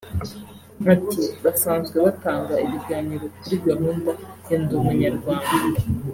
Ati 0.93 1.21
“Basanzwe 1.43 1.97
batanga 2.05 2.53
ibiganiro 2.65 3.25
kuri 3.39 3.55
gahunda 3.67 4.11
ya 4.49 4.57
Ndi 4.61 4.73
Umunyarwanda 4.79 5.49